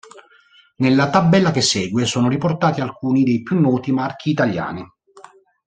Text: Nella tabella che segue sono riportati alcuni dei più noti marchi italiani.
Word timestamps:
Nella 0.77 1.11
tabella 1.11 1.51
che 1.51 1.61
segue 1.61 2.05
sono 2.07 2.27
riportati 2.27 2.81
alcuni 2.81 3.21
dei 3.21 3.43
più 3.43 3.59
noti 3.59 3.91
marchi 3.91 4.31
italiani. 4.31 4.83